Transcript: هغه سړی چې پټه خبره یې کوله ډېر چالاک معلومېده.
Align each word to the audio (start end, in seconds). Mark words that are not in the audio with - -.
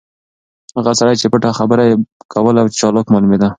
هغه 0.77 0.91
سړی 0.99 1.15
چې 1.21 1.27
پټه 1.33 1.49
خبره 1.59 1.83
یې 1.89 1.95
کوله 2.33 2.61
ډېر 2.65 2.75
چالاک 2.79 3.07
معلومېده. 3.13 3.47